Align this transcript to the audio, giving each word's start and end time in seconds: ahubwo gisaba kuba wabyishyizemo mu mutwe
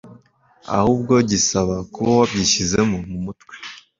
ahubwo 0.77 1.13
gisaba 1.29 1.75
kuba 1.93 2.11
wabyishyizemo 2.19 2.97
mu 3.09 3.17
mutwe 3.25 3.55